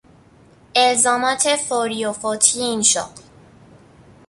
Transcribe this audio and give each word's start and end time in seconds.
الزامات 0.75 1.55
فوری 1.55 2.05
و 2.05 2.13
فوتی 2.13 2.59
این 2.59 2.81
شغل 2.81 3.21